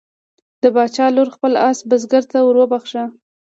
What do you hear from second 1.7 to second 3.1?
بزګر ته وروبخښه.